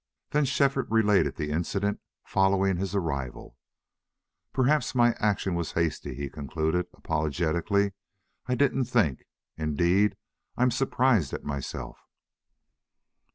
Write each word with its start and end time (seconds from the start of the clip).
Then 0.31 0.45
Shefford 0.45 0.89
related 0.89 1.35
the 1.35 1.51
incident 1.51 1.99
following 2.23 2.77
his 2.77 2.95
arrival. 2.95 3.55
"Perhaps 4.51 4.95
my 4.95 5.13
action 5.19 5.53
was 5.53 5.73
hasty," 5.73 6.15
he 6.15 6.27
concluded, 6.27 6.87
apologetically. 6.93 7.91
"I 8.47 8.55
didn't 8.55 8.85
think. 8.85 9.19
Indeed, 9.57 10.17
I'm 10.57 10.71
surprised 10.71 11.33
at 11.33 11.43
myself." 11.43 11.99